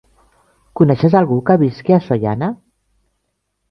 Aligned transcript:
Coneixes 0.81 1.19
algú 1.21 1.39
que 1.51 1.59
visqui 1.67 1.99
a 2.01 2.03
Sollana? 2.09 2.53